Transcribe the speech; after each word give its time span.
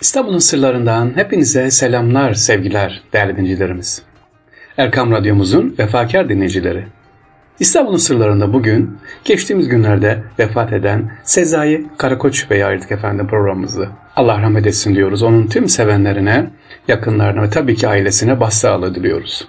İstanbul'un 0.00 0.38
sırlarından 0.38 1.16
hepinize 1.16 1.70
selamlar, 1.70 2.34
sevgiler 2.34 3.02
değerli 3.12 3.36
dinleyicilerimiz. 3.36 4.02
Erkam 4.76 5.10
Radyomuzun 5.10 5.74
vefakar 5.78 6.28
dinleyicileri. 6.28 6.84
İstanbul'un 7.60 7.96
sırlarında 7.96 8.52
bugün 8.52 8.98
geçtiğimiz 9.24 9.68
günlerde 9.68 10.22
vefat 10.38 10.72
eden 10.72 11.12
Sezai 11.24 11.86
Karakoç 11.98 12.50
Bey'e 12.50 12.66
ayırdık 12.66 12.92
efendim 12.92 13.26
programımızı. 13.26 13.88
Allah 14.16 14.42
rahmet 14.42 14.66
etsin 14.66 14.94
diyoruz. 14.94 15.22
Onun 15.22 15.46
tüm 15.46 15.68
sevenlerine, 15.68 16.50
yakınlarına 16.88 17.42
ve 17.42 17.50
tabii 17.50 17.74
ki 17.76 17.88
ailesine 17.88 18.40
başsağlığı 18.40 18.94
diliyoruz. 18.94 19.48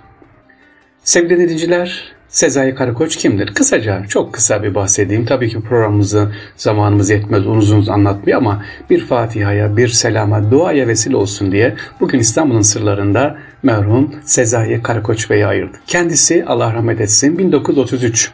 Sevgili 1.04 1.40
dinleyiciler, 1.40 2.15
Sezai 2.36 2.76
Karakoç 2.76 3.16
kimdir? 3.16 3.54
Kısaca, 3.54 4.06
çok 4.08 4.34
kısa 4.34 4.64
bir 4.64 4.76
bahsedeyim. 4.76 5.26
Tabii 5.26 5.50
ki 5.50 5.62
programımızı 5.62 6.32
zamanımız 6.58 7.10
yetmez 7.10 7.48
uzun 7.48 7.78
uzun 7.78 7.94
anlatmıyor 7.94 8.38
ama 8.38 8.66
bir 8.90 9.06
Fatiha'ya, 9.06 9.78
bir 9.78 9.88
selama, 9.88 10.52
duaya 10.52 10.88
vesile 10.88 11.16
olsun 11.16 11.52
diye 11.52 11.76
bugün 12.00 12.20
İstanbul'un 12.20 12.62
sırlarında 12.62 13.38
merhum 13.64 14.16
Sezai 14.24 14.82
Karakoç 14.84 15.30
Bey'i 15.30 15.46
ayırdık. 15.46 15.82
Kendisi 15.88 16.46
Allah 16.46 16.74
rahmet 16.74 17.02
etsin 17.02 17.38
1933 17.38 18.32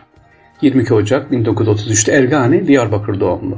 22 0.62 0.94
Ocak 0.94 1.32
1933'te 1.32 2.12
Ergani, 2.12 2.68
Diyarbakır 2.68 3.20
doğumlu. 3.20 3.58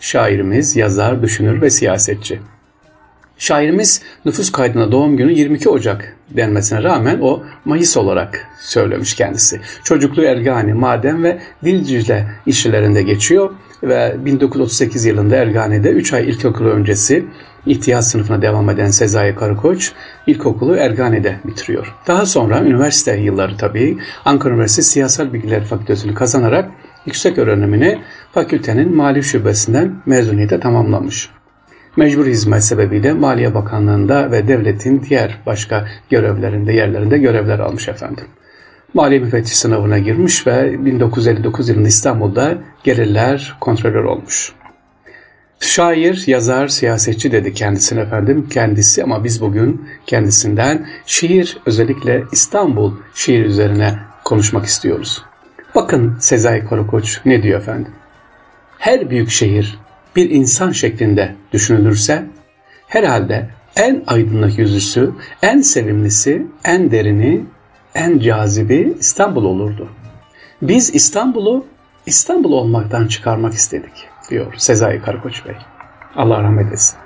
Şairimiz, 0.00 0.76
yazar, 0.76 1.22
düşünür 1.22 1.62
ve 1.62 1.70
siyasetçi. 1.70 2.40
Şairimiz 3.38 4.02
nüfus 4.24 4.52
kaydına 4.52 4.92
doğum 4.92 5.16
günü 5.16 5.32
22 5.32 5.68
Ocak 5.68 6.15
denmesine 6.30 6.82
rağmen 6.82 7.18
o 7.20 7.42
Mayıs 7.64 7.96
olarak 7.96 8.46
söylemiş 8.60 9.14
kendisi. 9.14 9.60
Çocukluğu 9.84 10.22
Ergani, 10.22 10.74
maden 10.74 11.24
ve 11.24 11.38
Dilcice 11.64 12.26
işçilerinde 12.46 13.02
geçiyor 13.02 13.50
ve 13.82 14.16
1938 14.24 15.04
yılında 15.04 15.36
Ergani'de 15.36 15.90
3 15.90 16.12
ay 16.12 16.28
ilkokulu 16.28 16.68
öncesi 16.68 17.26
ihtiyat 17.66 18.04
sınıfına 18.04 18.42
devam 18.42 18.70
eden 18.70 18.86
Sezai 18.86 19.34
Karakoç 19.34 19.92
ilkokulu 20.26 20.76
Ergani'de 20.76 21.36
bitiriyor. 21.46 21.94
Daha 22.06 22.26
sonra 22.26 22.60
üniversite 22.60 23.16
yılları 23.16 23.56
tabii 23.56 23.98
Ankara 24.24 24.54
Üniversitesi 24.54 24.90
Siyasal 24.90 25.32
Bilgiler 25.32 25.64
Fakültesini 25.64 26.14
kazanarak 26.14 26.70
yüksek 27.06 27.38
öğrenimini 27.38 27.98
fakültenin 28.32 28.96
mali 28.96 29.22
şubesinden 29.22 29.94
mezuniyete 30.06 30.60
tamamlamış 30.60 31.30
mecbur 31.96 32.26
hizmet 32.26 32.64
sebebiyle 32.64 33.12
Maliye 33.12 33.54
Bakanlığı'nda 33.54 34.30
ve 34.30 34.48
devletin 34.48 35.02
diğer 35.08 35.38
başka 35.46 35.88
görevlerinde, 36.10 36.72
yerlerinde 36.72 37.18
görevler 37.18 37.58
almış 37.58 37.88
efendim. 37.88 38.24
Maliye 38.94 39.20
müfettiş 39.20 39.56
sınavına 39.56 39.98
girmiş 39.98 40.46
ve 40.46 40.84
1959 40.84 41.68
yılında 41.68 41.88
İstanbul'da 41.88 42.58
gelirler 42.84 43.56
kontrolör 43.60 44.04
olmuş. 44.04 44.52
Şair, 45.60 46.24
yazar, 46.26 46.68
siyasetçi 46.68 47.32
dedi 47.32 47.54
kendisine 47.54 48.00
efendim. 48.00 48.48
Kendisi 48.50 49.04
ama 49.04 49.24
biz 49.24 49.40
bugün 49.40 49.88
kendisinden 50.06 50.86
şiir 51.06 51.58
özellikle 51.66 52.24
İstanbul 52.32 52.92
şiir 53.14 53.44
üzerine 53.44 53.98
konuşmak 54.24 54.66
istiyoruz. 54.66 55.24
Bakın 55.74 56.16
Sezai 56.20 56.64
Karakoç 56.68 57.20
ne 57.24 57.42
diyor 57.42 57.60
efendim? 57.60 57.92
Her 58.78 59.10
büyük 59.10 59.30
şehir 59.30 59.78
bir 60.16 60.30
insan 60.30 60.70
şeklinde 60.70 61.34
düşünülürse 61.52 62.24
herhalde 62.86 63.48
en 63.76 64.04
aydınlık 64.06 64.58
yüzüsü, 64.58 65.12
en 65.42 65.60
sevimlisi, 65.60 66.46
en 66.64 66.90
derini, 66.90 67.44
en 67.94 68.18
cazibi 68.18 68.94
İstanbul 69.00 69.44
olurdu. 69.44 69.88
Biz 70.62 70.94
İstanbul'u 70.94 71.66
İstanbul 72.06 72.52
olmaktan 72.52 73.06
çıkarmak 73.06 73.54
istedik 73.54 74.08
diyor 74.30 74.54
Sezai 74.56 75.02
Karakoç 75.02 75.46
Bey. 75.46 75.54
Allah 76.16 76.42
rahmet 76.42 76.72
etsin. 76.72 76.98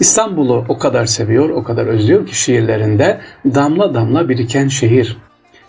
İstanbul'u 0.00 0.64
o 0.68 0.78
kadar 0.78 1.06
seviyor, 1.06 1.50
o 1.50 1.62
kadar 1.62 1.86
özlüyor 1.86 2.26
ki 2.26 2.38
şiirlerinde 2.38 3.20
damla 3.44 3.94
damla 3.94 4.28
biriken 4.28 4.68
şehir, 4.68 5.18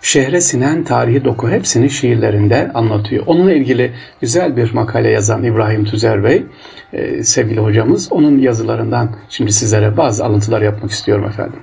şehre 0.02 0.42
sinen 0.42 0.84
tarihi 0.84 1.26
doku 1.26 1.50
hepsini 1.50 1.89
şiirlerinde 1.89 2.72
anlatıyor. 2.73 3.23
Onunla 3.28 3.54
ilgili 3.54 3.94
güzel 4.22 4.58
bir 4.58 4.73
makale 4.73 5.10
yazan 5.10 5.44
İbrahim 5.44 5.86
Tüzer 5.86 6.23
Bey, 6.23 6.45
e, 6.94 7.23
sevgili 7.23 7.60
hocamız, 7.60 8.11
onun 8.11 8.40
yazılarından 8.40 9.16
şimdi 9.30 9.52
sizlere 9.52 9.98
bazı 9.98 10.26
alıntılar 10.26 10.61
yapmak 10.61 10.92
istiyorum 10.92 11.26
efendim. 11.26 11.60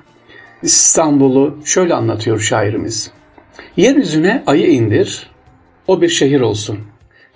İstanbul'u 0.63 1.59
şöyle 1.65 1.95
anlatıyor 1.95 2.41
şairimiz. 2.41 3.11
Yeryüzüne 3.77 4.43
ayı 4.47 4.67
indir, 4.67 5.31
o 5.87 6.01
bir 6.01 6.09
şehir 6.09 6.41
olsun. 6.41 6.79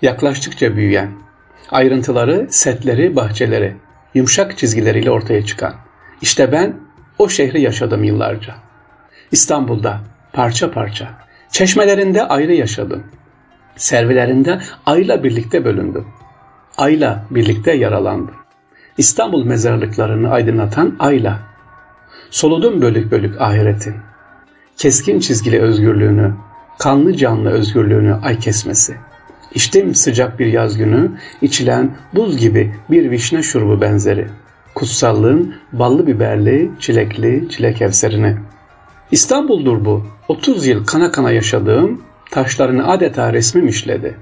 Yaklaştıkça 0.01 0.75
büyüyen, 0.75 1.11
ayrıntıları, 1.71 2.47
setleri, 2.49 3.15
bahçeleri, 3.15 3.75
yumuşak 4.13 4.57
çizgileriyle 4.57 5.11
ortaya 5.11 5.45
çıkan. 5.45 5.73
İşte 6.21 6.51
ben 6.51 6.75
o 7.19 7.29
şehri 7.29 7.61
yaşadım 7.61 8.03
yıllarca. 8.03 8.55
İstanbul'da 9.31 10.01
parça 10.33 10.71
parça. 10.71 11.09
Çeşmelerinde 11.51 12.27
ayrı 12.27 12.53
yaşadım. 12.53 13.03
Servilerinde 13.75 14.59
ayla 14.85 15.23
birlikte 15.23 15.65
bölündüm. 15.65 16.05
Ayla 16.77 17.25
birlikte 17.31 17.71
yaralandım. 17.71 18.35
İstanbul 18.97 19.45
mezarlıklarını 19.45 20.29
aydınlatan 20.29 20.95
ayla. 20.99 21.39
Soludum 22.29 22.81
bölük 22.81 23.11
bölük 23.11 23.41
ahiretin. 23.41 23.95
Keskin 24.77 25.19
çizgili 25.19 25.61
özgürlüğünü, 25.61 26.33
kanlı 26.79 27.17
canlı 27.17 27.49
özgürlüğünü 27.49 28.13
ay 28.13 28.39
kesmesi. 28.39 28.95
İçtim 29.55 29.95
sıcak 29.95 30.39
bir 30.39 30.45
yaz 30.45 30.77
günü, 30.77 31.11
içilen 31.41 31.95
buz 32.15 32.37
gibi 32.37 32.75
bir 32.89 33.11
vişne 33.11 33.43
şurubu 33.43 33.81
benzeri. 33.81 34.27
Kutsallığın 34.75 35.55
ballı 35.73 36.07
biberli, 36.07 36.71
çilekli, 36.79 37.49
çilek 37.49 37.81
evserini.'' 37.81 38.52
İstanbul'dur 39.11 39.85
bu. 39.85 40.03
30 40.27 40.67
yıl 40.67 40.85
kana 40.85 41.11
kana 41.11 41.31
yaşadığım, 41.31 42.01
taşlarını 42.31 42.87
adeta 42.87 43.33
resmim 43.33 43.67
işledi. 43.67 44.15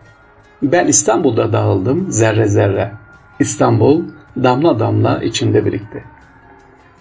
Ben 0.64 0.88
İstanbul'da 0.88 1.54
dağıldım 1.54 2.12
zerre 2.12 2.48
zerre. 2.48 2.92
İstanbul 3.40 4.04
damla 4.44 4.80
damla 4.80 5.24
içinde 5.24 5.66
birikti. 5.66 6.04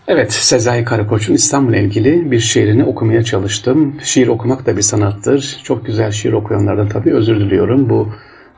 Evet, 0.09 0.33
Sezai 0.33 0.85
Karakoç'un 0.85 1.35
İstanbul'la 1.35 1.77
ilgili 1.77 2.31
bir 2.31 2.41
şiirini 2.41 2.85
okumaya 2.85 3.23
çalıştım. 3.23 3.97
Şiir 4.03 4.29
okumak 4.29 4.67
da 4.67 4.77
bir 4.77 4.83
sanattır. 4.83 5.61
Çok 5.65 5.87
güzel 5.87 6.11
şiir 6.11 6.33
okuyanlardan 6.33 6.89
tabii 6.89 7.15
özür 7.15 7.41
diliyorum 7.41 7.91
bu 7.91 8.09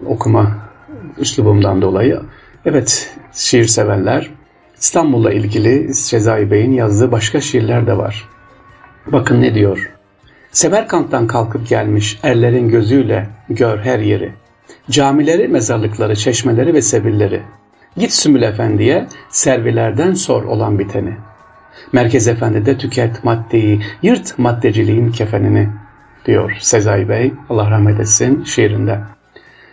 okuma 0.07 0.59
üslubumdan 1.19 1.83
dolayı. 1.83 2.21
Evet, 2.65 3.17
şiir 3.33 3.65
severler. 3.65 4.31
İstanbul'la 4.81 5.33
ilgili 5.33 5.95
Sezai 5.95 6.51
Bey'in 6.51 6.73
yazdığı 6.73 7.13
başka 7.13 7.41
şiirler 7.41 7.87
de 7.87 7.99
var. 7.99 8.29
Bakın 9.07 9.43
ne 9.43 9.55
diyor. 9.55 9.91
Semerkant'tan 10.51 11.27
kalkıp 11.27 11.69
gelmiş 11.69 12.19
erlerin 12.23 12.69
gözüyle 12.69 13.27
gör 13.49 13.79
her 13.79 13.99
yeri. 13.99 14.33
Camileri, 14.91 15.49
mezarlıkları, 15.49 16.17
çeşmeleri 16.17 16.75
ve 16.75 16.83
sebilleri. 16.83 17.43
Git 17.97 18.13
Sümül 18.13 18.43
Efendi'ye 18.43 19.07
servilerden 19.29 20.15
sor 20.15 20.45
olan 20.45 20.79
biteni. 20.79 21.17
Merkez 21.93 22.29
Efendi'de 22.29 22.79
tüket 22.79 23.25
maddeyi, 23.25 23.83
yırt 24.03 24.39
maddeciliğin 24.39 25.13
kefenini 25.13 25.69
diyor 26.27 26.57
Sezai 26.61 27.09
Bey, 27.09 27.33
Allah 27.51 27.71
rahmet 27.71 28.01
etsin 28.01 28.45
şiirinde. 28.45 29.01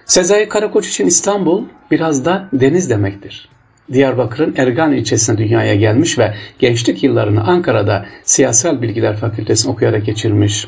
Sezai 0.05 0.49
Karakoç 0.49 0.89
için 0.89 1.07
İstanbul 1.07 1.65
biraz 1.91 2.25
da 2.25 2.49
deniz 2.53 2.89
demektir. 2.89 3.49
Diyarbakır'ın 3.93 4.53
Ergan 4.57 4.91
ilçesine 4.91 5.37
dünyaya 5.37 5.75
gelmiş 5.75 6.19
ve 6.19 6.33
gençlik 6.59 7.03
yıllarını 7.03 7.43
Ankara'da 7.43 8.05
Siyasal 8.23 8.81
Bilgiler 8.81 9.15
Fakültesini 9.15 9.71
okuyarak 9.71 10.05
geçirmiş 10.05 10.67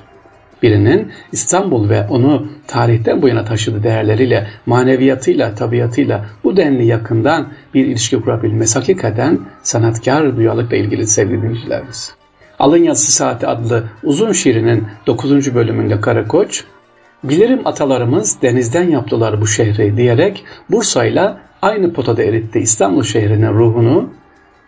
birinin 0.63 1.11
İstanbul 1.31 1.89
ve 1.89 2.07
onu 2.09 2.47
tarihten 2.67 3.21
bu 3.21 3.27
yana 3.27 3.45
taşıdığı 3.45 3.83
değerleriyle, 3.83 4.47
maneviyatıyla, 4.65 5.55
tabiatıyla 5.55 6.25
bu 6.43 6.57
denli 6.57 6.85
yakından 6.85 7.47
bir 7.73 7.85
ilişki 7.85 8.21
kurabilmesi 8.21 8.79
hakikaten 8.79 9.39
sanatkar 9.63 10.37
duyarlılıkla 10.37 10.77
ilgili 10.77 11.07
sevgili 11.07 11.41
dinleyicilerimiz. 11.41 12.15
Alın 12.59 12.83
Yazısı 12.83 13.11
Saati 13.11 13.47
adlı 13.47 13.83
uzun 14.03 14.31
şiirinin 14.31 14.87
9. 15.07 15.55
bölümünde 15.55 16.01
Karakoç, 16.01 16.63
Bilirim 17.23 17.67
atalarımız 17.67 18.41
denizden 18.41 18.89
yaptılar 18.89 19.41
bu 19.41 19.47
şehri 19.47 19.97
diyerek 19.97 20.43
Bursa'yla 20.69 21.41
aynı 21.61 21.93
potada 21.93 22.23
eritti 22.23 22.59
İstanbul 22.59 23.03
şehrinin 23.03 23.53
ruhunu 23.53 24.09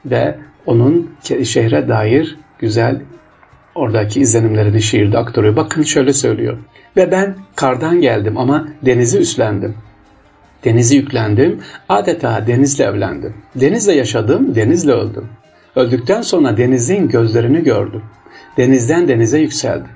ve 0.05 0.37
onun 0.65 1.11
şehre 1.43 1.87
dair 1.87 2.37
güzel 2.59 3.01
oradaki 3.75 4.21
izlenimlerini 4.21 4.81
şiirde 4.81 5.17
aktarıyor. 5.17 5.55
Bakın 5.55 5.83
şöyle 5.83 6.13
söylüyor. 6.13 6.57
Ve 6.97 7.11
ben 7.11 7.35
kardan 7.55 8.01
geldim 8.01 8.37
ama 8.37 8.67
denizi 8.85 9.17
üstlendim. 9.17 9.75
Denizi 10.63 10.95
yüklendim, 10.95 11.59
adeta 11.89 12.47
denizle 12.47 12.83
evlendim. 12.83 13.33
Denizle 13.55 13.93
yaşadım, 13.93 14.55
denizle 14.55 14.91
öldüm. 14.91 15.27
Öldükten 15.75 16.21
sonra 16.21 16.57
denizin 16.57 17.07
gözlerini 17.09 17.63
gördüm. 17.63 18.01
Denizden 18.57 19.07
denize 19.07 19.39
yükseldim. 19.39 19.91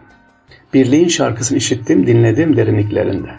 Birliğin 0.74 1.08
şarkısını 1.08 1.58
işittim, 1.58 2.08
dinledim 2.08 2.58
derinliklerinde. 2.58 3.30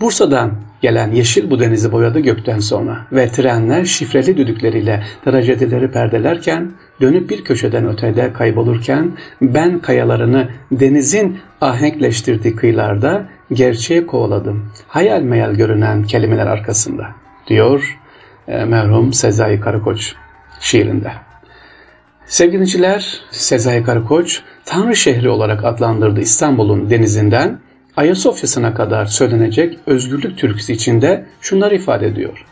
Bursa'dan 0.00 0.52
gelen 0.82 1.12
yeşil 1.12 1.50
bu 1.50 1.60
denizi 1.60 1.92
boyadı 1.92 2.20
gökten 2.20 2.58
sonra 2.58 3.06
ve 3.12 3.28
trenler 3.28 3.84
şifreli 3.84 4.36
düdükleriyle 4.36 5.02
trajedileri 5.24 5.90
perdelerken 5.90 6.72
dönüp 7.00 7.30
bir 7.30 7.44
köşeden 7.44 7.88
ötede 7.88 8.32
kaybolurken 8.32 9.12
ben 9.42 9.78
kayalarını 9.78 10.48
denizin 10.72 11.38
ahenkleştirdiği 11.60 12.56
kıyılarda 12.56 13.28
gerçeğe 13.52 14.06
kovaladım. 14.06 14.72
Hayal 14.88 15.22
meyal 15.22 15.54
görünen 15.54 16.02
kelimeler 16.02 16.46
arkasında 16.46 17.06
diyor 17.46 17.98
e, 18.48 18.64
merhum 18.64 19.12
Sezai 19.12 19.60
Karakoç 19.60 20.14
şiirinde. 20.60 21.12
Sevgiliciler 22.26 23.20
Sezai 23.30 23.82
Karakoç 23.82 24.42
Tanrı 24.64 24.96
şehri 24.96 25.28
olarak 25.28 25.64
adlandırdı 25.64 26.20
İstanbul'un 26.20 26.90
denizinden 26.90 27.60
Ayasofya'sına 27.98 28.74
kadar 28.74 29.06
söylenecek 29.06 29.78
özgürlük 29.86 30.38
türküsü 30.38 30.72
içinde 30.72 31.26
şunları 31.40 31.74
ifade 31.74 32.06
ediyor. 32.06 32.44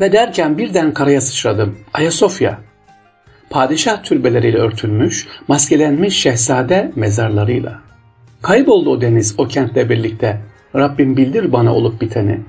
Ve 0.00 0.12
derken 0.12 0.58
birden 0.58 0.94
karaya 0.94 1.20
sıçradım. 1.20 1.78
Ayasofya. 1.94 2.58
Padişah 3.50 4.02
türbeleriyle 4.02 4.58
örtülmüş, 4.58 5.26
maskelenmiş 5.48 6.20
şehzade 6.20 6.92
mezarlarıyla. 6.96 7.80
Kayboldu 8.42 8.90
o 8.90 9.00
deniz 9.00 9.34
o 9.38 9.48
kentle 9.48 9.90
birlikte. 9.90 10.40
Rabbim 10.76 11.16
bildir 11.16 11.52
bana 11.52 11.74
olup 11.74 12.00
biteni. 12.00 12.40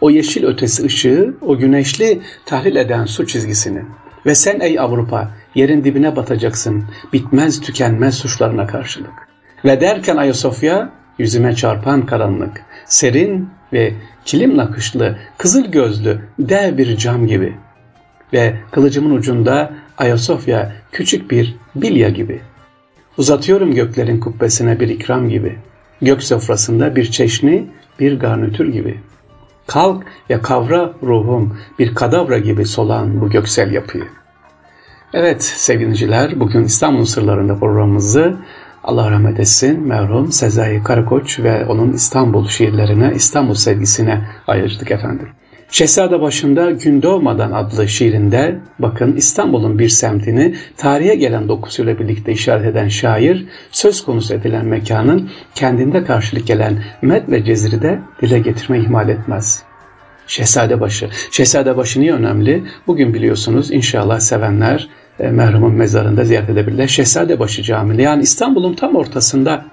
O 0.00 0.10
yeşil 0.10 0.44
ötesi 0.44 0.84
ışığı, 0.84 1.34
o 1.40 1.58
güneşli 1.58 2.20
tahlil 2.46 2.76
eden 2.76 3.04
su 3.04 3.26
çizgisini. 3.26 3.82
Ve 4.26 4.34
sen 4.34 4.60
ey 4.60 4.80
Avrupa 4.80 5.30
yerin 5.54 5.84
dibine 5.84 6.16
batacaksın 6.16 6.84
bitmez 7.12 7.60
tükenmez 7.60 8.14
suçlarına 8.14 8.66
karşılık. 8.66 9.28
Ve 9.64 9.80
derken 9.80 10.16
Ayasofya 10.16 11.05
yüzüme 11.18 11.54
çarpan 11.54 12.06
karanlık, 12.06 12.62
serin 12.84 13.50
ve 13.72 13.92
kilim 14.24 14.56
nakışlı, 14.56 15.16
kızıl 15.38 15.64
gözlü 15.64 16.20
dev 16.38 16.78
bir 16.78 16.96
cam 16.96 17.26
gibi. 17.26 17.54
Ve 18.32 18.54
kılıcımın 18.70 19.16
ucunda 19.16 19.72
Ayasofya 19.98 20.72
küçük 20.92 21.30
bir 21.30 21.56
bilya 21.74 22.08
gibi. 22.08 22.40
Uzatıyorum 23.18 23.74
göklerin 23.74 24.20
kubbesine 24.20 24.80
bir 24.80 24.88
ikram 24.88 25.28
gibi. 25.28 25.58
Gök 26.02 26.22
sofrasında 26.22 26.96
bir 26.96 27.10
çeşni, 27.10 27.66
bir 28.00 28.18
garnitür 28.18 28.72
gibi. 28.72 29.00
Kalk 29.66 30.04
ve 30.30 30.40
kavra 30.40 30.92
ruhum 31.02 31.58
bir 31.78 31.94
kadavra 31.94 32.38
gibi 32.38 32.66
solan 32.66 33.20
bu 33.20 33.30
göksel 33.30 33.72
yapıyı. 33.72 34.04
Evet 35.14 35.42
sevgiliciler 35.44 36.40
bugün 36.40 36.64
İstanbul 36.64 37.04
Sırlarında 37.04 37.58
programımızı 37.58 38.36
Allah 38.86 39.10
rahmet 39.10 39.40
etsin 39.40 39.80
merhum 39.80 40.32
Sezai 40.32 40.82
Karakoç 40.82 41.40
ve 41.40 41.66
onun 41.66 41.92
İstanbul 41.92 42.48
şiirlerine, 42.48 43.12
İstanbul 43.14 43.54
sevgisine 43.54 44.20
ayırdık 44.46 44.90
efendim. 44.90 45.28
Şehzade 45.70 46.20
başında 46.20 46.70
Gün 46.70 47.02
Doğmadan 47.02 47.52
adlı 47.52 47.88
şiirinde 47.88 48.58
bakın 48.78 49.16
İstanbul'un 49.16 49.78
bir 49.78 49.88
semtini 49.88 50.54
tarihe 50.76 51.14
gelen 51.14 51.48
dokusuyla 51.48 51.98
birlikte 51.98 52.32
işaret 52.32 52.66
eden 52.66 52.88
şair 52.88 53.46
söz 53.70 54.04
konusu 54.04 54.34
edilen 54.34 54.66
mekanın 54.66 55.30
kendinde 55.54 56.04
karşılık 56.04 56.46
gelen 56.46 56.84
med 57.02 57.28
ve 57.28 57.44
ceziri 57.44 57.82
de 57.82 58.00
dile 58.22 58.38
getirme 58.38 58.78
ihmal 58.78 59.08
etmez. 59.08 59.62
Şehzadebaşı. 60.26 61.08
Şehzadebaşı 61.30 62.00
niye 62.00 62.12
önemli? 62.12 62.64
Bugün 62.86 63.14
biliyorsunuz 63.14 63.70
inşallah 63.70 64.20
sevenler 64.20 64.88
e, 65.20 65.28
merhumun 65.28 65.74
mezarında 65.74 66.24
ziyaret 66.24 66.50
edebilirler. 66.50 66.86
Şehzadebaşı 66.86 67.62
Camii 67.62 68.02
yani 68.02 68.22
İstanbul'un 68.22 68.74
tam 68.74 68.96
ortasında 68.96 69.64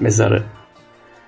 mezarı. 0.00 0.42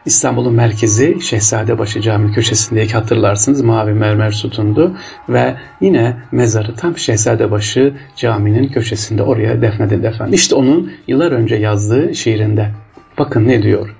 İstanbul'un 0.06 0.54
merkezi 0.54 1.20
Şehzadebaşı 1.20 2.00
Camii 2.00 2.32
köşesindeki 2.32 2.92
hatırlarsınız 2.92 3.62
mavi 3.62 3.92
mermer 3.92 4.30
sütundu 4.30 4.96
ve 5.28 5.54
yine 5.80 6.16
mezarı 6.32 6.74
tam 6.74 6.98
Şehzadebaşı 6.98 7.94
Camii'nin 8.16 8.68
köşesinde 8.68 9.22
oraya 9.22 9.62
defnedildi 9.62 10.06
efendim. 10.06 10.34
İşte 10.34 10.54
onun 10.54 10.92
yıllar 11.06 11.32
önce 11.32 11.54
yazdığı 11.54 12.14
şiirinde. 12.14 12.70
Bakın 13.18 13.48
ne 13.48 13.62
diyor. 13.62 13.96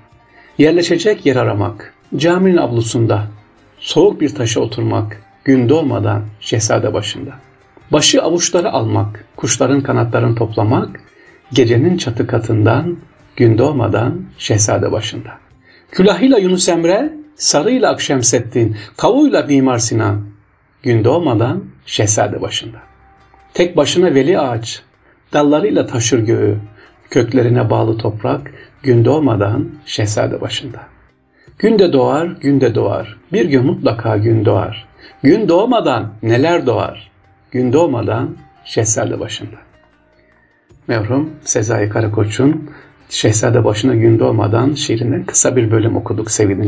Yerleşecek 0.57 1.25
yer 1.25 1.35
aramak, 1.35 1.93
caminin 2.15 2.57
avlusunda, 2.57 3.27
soğuk 3.79 4.21
bir 4.21 4.35
taşa 4.35 4.59
oturmak, 4.59 5.21
gün 5.43 5.69
doğmadan 5.69 6.21
şehzade 6.39 6.93
başında. 6.93 7.31
Başı 7.91 8.21
avuçları 8.21 8.71
almak, 8.71 9.25
kuşların 9.35 9.81
kanatlarını 9.81 10.35
toplamak, 10.35 10.99
gecenin 11.53 11.97
çatı 11.97 12.27
katından, 12.27 12.97
gün 13.35 13.57
doğmadan 13.57 14.21
şehzade 14.37 14.91
başında. 14.91 15.29
Külahıyla 15.91 16.37
Yunus 16.37 16.69
Emre, 16.69 17.13
sarıyla 17.35 17.89
Akşemseddin, 17.89 18.77
kavuyla 18.97 19.43
Mimar 19.43 19.77
Sinan, 19.77 20.21
gün 20.83 21.03
doğmadan 21.03 21.63
şehzade 21.85 22.41
başında. 22.41 22.77
Tek 23.53 23.77
başına 23.77 24.13
veli 24.13 24.39
ağaç, 24.39 24.81
dallarıyla 25.33 25.87
taşır 25.87 26.19
göğü, 26.19 26.57
köklerine 27.09 27.69
bağlı 27.69 27.97
toprak, 27.97 28.51
gün 28.83 29.05
doğmadan 29.05 29.69
şehzade 29.85 30.41
başında. 30.41 30.79
Günde 31.59 31.93
doğar, 31.93 32.25
günde 32.25 32.75
doğar, 32.75 33.17
bir 33.33 33.45
gün 33.45 33.65
mutlaka 33.65 34.17
gün 34.17 34.45
doğar. 34.45 34.87
Gün 35.23 35.49
doğmadan 35.49 36.13
neler 36.23 36.65
doğar? 36.65 37.10
Gün 37.51 37.73
doğmadan 37.73 38.37
şehzade 38.65 39.19
başında. 39.19 39.55
Merhum 40.87 41.29
Sezai 41.41 41.89
Karakoç'un 41.89 42.69
Şehzade 43.09 43.65
Başına 43.65 43.95
Gün 43.95 44.19
Doğmadan 44.19 44.73
şiirinden 44.73 45.25
kısa 45.25 45.55
bir 45.55 45.71
bölüm 45.71 45.95
okuduk 45.95 46.31
sevgili 46.31 46.61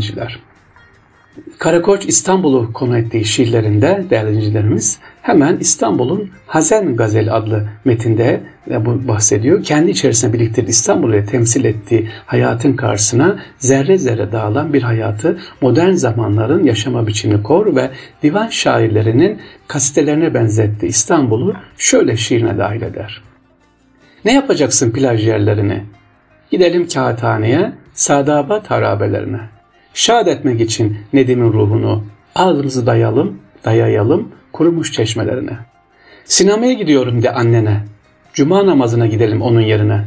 Karakoç 1.60 2.06
İstanbul'u 2.06 2.74
konu 2.74 2.98
ettiği 2.98 3.26
şiirlerinde 3.26 4.06
değerli 4.10 4.94
hemen 5.22 5.58
İstanbul'un 5.58 6.30
Hazen 6.48 6.96
Gazel 6.96 7.36
adlı 7.36 7.68
metinde 7.86 8.42
bu 8.68 9.08
bahsediyor. 9.08 9.64
Kendi 9.64 9.92
içerisinde 9.92 10.34
biriktirdiği 10.34 10.70
İstanbul'u 10.70 11.26
temsil 11.26 11.66
ettiği 11.66 12.10
hayatın 12.26 12.74
karşısına 12.74 13.40
zerre 13.58 13.98
zerre 13.98 14.32
dağılan 14.32 14.74
bir 14.74 14.82
hayatı 14.82 15.40
modern 15.62 15.92
zamanların 15.92 16.64
yaşama 16.64 17.08
biçimini 17.08 17.44
kor 17.44 17.76
ve 17.76 17.90
divan 18.24 18.48
şairlerinin 18.48 19.42
kasitelerine 19.68 20.34
benzetti 20.34 20.88
İstanbul'u 20.88 21.56
şöyle 21.78 22.18
şiirine 22.18 22.58
dahil 22.58 22.82
eder. 22.82 23.22
Ne 24.26 24.34
yapacaksın 24.34 24.92
plaj 24.92 25.28
yerlerini? 25.28 25.84
Gidelim 26.52 26.88
kağıthaneye, 26.88 27.72
sadabat 27.94 28.72
harabelerine. 28.72 29.53
Şad 29.94 30.28
etmek 30.28 30.62
için 30.62 30.98
Nedim'in 31.14 31.54
ruhunu 31.54 32.04
ağzımızı 32.36 32.86
dayalım, 32.86 33.40
dayayalım 33.66 34.32
kurumuş 34.54 34.92
çeşmelerine. 34.92 35.58
Sinemaya 36.26 36.74
gidiyorum 36.74 37.24
de 37.24 37.34
annene. 37.34 37.84
Cuma 38.34 38.66
namazına 38.66 39.08
gidelim 39.08 39.42
onun 39.42 39.62
yerine. 39.62 40.02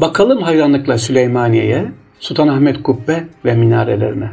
Bakalım 0.00 0.42
hayranlıkla 0.42 0.98
Süleymaniye'ye, 0.98 1.92
Sultanahmet 2.20 2.82
Kubbe 2.82 3.24
ve 3.44 3.54
minarelerine. 3.54 4.30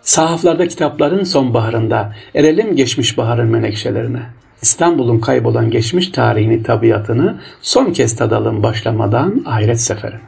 Sahaflarda 0.00 0.68
kitapların 0.68 1.24
sonbaharında 1.24 2.12
erelim 2.34 2.76
geçmiş 2.76 3.18
baharın 3.18 3.48
menekşelerine. 3.48 4.22
İstanbul'un 4.62 5.20
kaybolan 5.20 5.70
geçmiş 5.70 6.08
tarihini, 6.08 6.62
tabiatını 6.62 7.40
son 7.62 7.92
kez 7.92 8.16
tadalım 8.16 8.62
başlamadan 8.62 9.42
ahiret 9.46 9.80
seferine. 9.80 10.20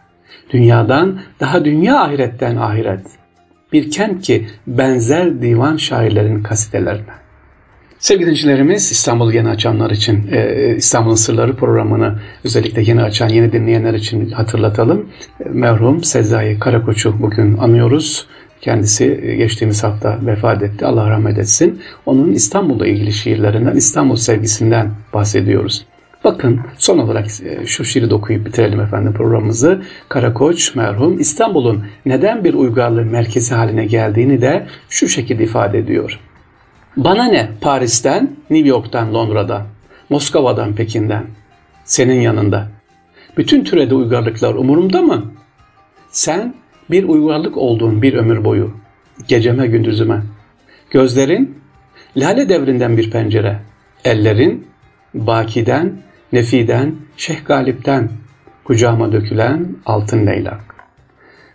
Dünyadan 0.53 1.21
daha 1.41 1.65
dünya 1.65 2.01
ahiretten 2.01 2.57
ahiret. 2.57 3.20
Bir 3.73 3.91
kent 3.91 4.23
ki 4.23 4.47
benzer 4.67 5.43
divan 5.43 5.77
şairlerin 5.77 6.43
kasitelerine. 6.43 7.21
Sevgili 7.99 8.27
dinleyicilerimiz 8.27 8.93
İstanbul'u 8.93 9.33
yeni 9.33 9.49
açanlar 9.49 9.91
için 9.91 10.29
e, 10.33 10.75
İstanbul'un 10.77 11.15
Sırları 11.15 11.57
programını 11.57 12.19
özellikle 12.45 12.83
yeni 12.83 13.03
açan, 13.03 13.29
yeni 13.29 13.53
dinleyenler 13.53 13.95
için 13.95 14.31
hatırlatalım. 14.31 15.09
E, 15.41 15.49
merhum 15.49 16.05
Sezai 16.05 16.59
Karakoç'u 16.59 17.23
bugün 17.23 17.57
anıyoruz. 17.57 18.27
Kendisi 18.61 19.21
e, 19.23 19.37
geçtiğimiz 19.37 19.85
hafta 19.85 20.19
vefat 20.27 20.63
etti. 20.63 20.87
Allah 20.87 21.11
rahmet 21.11 21.39
etsin. 21.39 21.83
Onun 22.07 22.33
İstanbul'la 22.33 22.87
ilgili 22.87 23.13
şiirlerinden, 23.13 23.77
İstanbul 23.77 24.17
sevgisinden 24.17 24.91
bahsediyoruz. 25.15 25.87
Bakın 26.25 26.61
son 26.79 26.99
olarak 26.99 27.27
e, 27.27 27.67
şu 27.67 27.85
şiiri 27.85 28.11
de 28.11 28.15
okuyup 28.15 28.47
bitirelim 28.47 28.81
efendim 28.81 29.13
programımızı. 29.13 29.83
Karakoç 30.09 30.75
merhum 30.75 31.21
İstanbul'un 31.21 31.85
neden 32.07 32.45
bir 32.45 32.55
uygarlığı 32.55 33.05
merkezi 33.05 33.55
haline 33.55 33.87
geldiğini 33.87 34.41
de 34.41 34.67
şu 34.89 35.09
şekilde 35.09 35.45
ifade 35.45 35.79
ediyor. 35.79 36.21
Bana 36.97 37.25
ne 37.25 37.51
Paris'ten, 37.61 38.31
New 38.51 38.69
York'tan, 38.69 39.15
Londra'dan, 39.15 39.63
Moskova'dan, 40.11 40.75
Pekin'den, 40.75 41.27
senin 41.85 42.21
yanında. 42.21 42.69
Bütün 43.37 43.65
türede 43.65 43.95
uygarlıklar 43.95 44.55
umurumda 44.55 45.03
mı? 45.03 45.25
Sen 46.11 46.55
bir 46.91 47.05
uygarlık 47.05 47.57
olduğun 47.57 48.03
bir 48.03 48.15
ömür 48.15 48.45
boyu, 48.45 48.73
geceme 49.29 49.67
gündüzüme. 49.67 50.23
Gözlerin, 50.91 51.59
lale 52.17 52.49
devrinden 52.49 52.97
bir 52.97 53.11
pencere, 53.11 53.59
ellerin, 54.05 54.67
bakiden, 55.15 56.03
Nefi'den, 56.33 56.95
Şeyh 57.17 57.45
Galip'ten 57.45 58.11
kucağıma 58.65 59.13
dökülen 59.13 59.77
altın 59.87 60.27
leylak. 60.27 60.61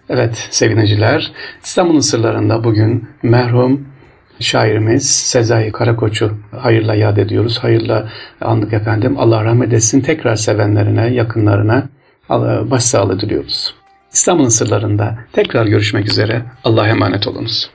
Evet 0.10 0.48
sevgiliciler, 0.50 1.32
İstanbul'un 1.64 2.00
sırlarında 2.00 2.64
bugün 2.64 3.08
merhum 3.24 3.88
şairimiz 4.40 5.10
Sezai 5.10 5.72
Karakoç'u 5.72 6.38
hayırla 6.52 6.96
yad 6.96 7.18
ediyoruz. 7.18 7.60
Hayırla 7.60 8.10
andık 8.42 8.74
efendim. 8.74 9.16
Allah 9.18 9.44
rahmet 9.44 9.74
etsin. 9.74 10.02
Tekrar 10.02 10.36
sevenlerine, 10.36 11.14
yakınlarına 11.14 11.90
başsağlığı 12.72 13.20
diliyoruz. 13.20 13.76
İstanbul'un 14.14 14.50
sırlarında 14.50 15.18
tekrar 15.34 15.66
görüşmek 15.66 16.08
üzere. 16.08 16.42
Allah'a 16.64 16.88
emanet 16.88 17.28
olunuz. 17.28 17.75